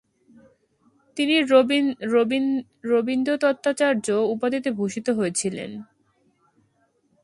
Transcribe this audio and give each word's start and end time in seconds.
তিনি 1.17 1.35
রবীন্দ্রতত্ত্বাচার্য 2.91 4.07
উপাধিতে 4.33 4.69
ভূষিত 4.71 5.07
হয়েছিলেন। 5.09 5.71